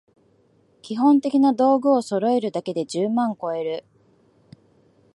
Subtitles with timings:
[0.81, 3.85] 基本的な道具をそろえるだけで十万こえる